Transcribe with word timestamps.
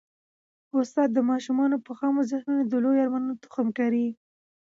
استاد 0.79 1.09
د 1.13 1.19
ماشومانو 1.31 1.77
په 1.85 1.91
خامو 1.97 2.21
ذهنونو 2.31 2.63
کي 2.65 2.69
د 2.71 2.73
لویو 2.83 3.01
ارمانونو 3.05 3.39
تخم 3.43 3.67
کري. 3.79 4.07